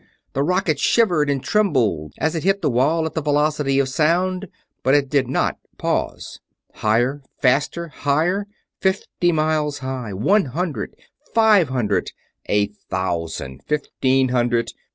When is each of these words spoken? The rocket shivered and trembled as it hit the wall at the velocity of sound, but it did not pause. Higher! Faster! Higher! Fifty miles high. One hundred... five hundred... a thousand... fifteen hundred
The 0.33 0.41
rocket 0.41 0.79
shivered 0.79 1.29
and 1.29 1.43
trembled 1.43 2.13
as 2.17 2.33
it 2.33 2.43
hit 2.43 2.63
the 2.63 2.71
wall 2.71 3.05
at 3.05 3.13
the 3.13 3.21
velocity 3.21 3.77
of 3.77 3.87
sound, 3.87 4.47
but 4.81 4.95
it 4.95 5.09
did 5.11 5.27
not 5.27 5.59
pause. 5.77 6.39
Higher! 6.73 7.21
Faster! 7.39 7.89
Higher! 7.89 8.47
Fifty 8.79 9.31
miles 9.31 9.77
high. 9.77 10.11
One 10.13 10.45
hundred... 10.45 10.95
five 11.35 11.69
hundred... 11.69 12.13
a 12.47 12.65
thousand... 12.89 13.61
fifteen 13.67 14.29
hundred 14.29 14.73